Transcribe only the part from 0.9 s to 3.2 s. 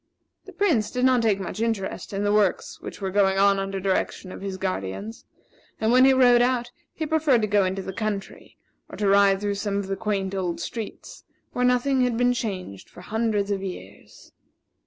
not take much interest in the works which were